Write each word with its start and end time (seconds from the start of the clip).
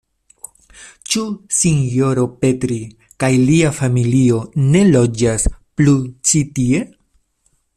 Ĉu 1.15 1.21
sinjoro 1.57 2.23
Petri 2.45 2.79
kaj 3.25 3.29
lia 3.51 3.71
familio 3.81 4.41
ne 4.71 4.83
loĝas 4.95 5.47
plu 5.79 5.95
ĉi 6.31 6.43
tie? 6.57 6.83